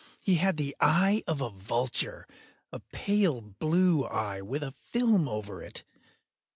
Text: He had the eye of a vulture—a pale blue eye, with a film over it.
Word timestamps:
He 0.23 0.37
had 0.37 0.57
the 0.57 0.75
eye 0.81 1.23
of 1.27 1.41
a 1.41 1.51
vulture—a 1.51 2.79
pale 2.91 3.39
blue 3.39 4.03
eye, 4.05 4.41
with 4.41 4.63
a 4.63 4.71
film 4.71 5.29
over 5.29 5.61
it. 5.61 5.83